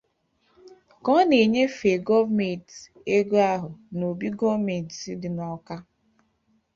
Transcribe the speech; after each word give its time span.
Ka 1.03 1.09
ọ 1.17 1.21
na-enyefe 1.29 1.89
gọọmenti 2.07 2.77
ego 3.17 3.37
ahụ 3.53 3.69
n'obi 3.97 4.27
gọọmenti 4.39 5.09
dị 5.21 5.29
n'Awka 5.35 5.75